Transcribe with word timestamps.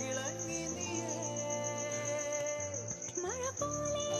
തിളങ്ങി 0.00 0.60
നീ 0.74 0.90
മഴ 3.22 3.40
പോലെ 3.60 4.17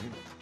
Mm. 0.00 0.37